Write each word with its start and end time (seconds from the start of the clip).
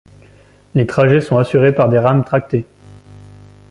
Les 0.73 0.87
trajets 0.87 1.21
sont 1.21 1.37
assurés 1.37 1.75
par 1.75 1.87
des 1.87 1.99
rames 1.99 2.23
tractées. 2.25 2.65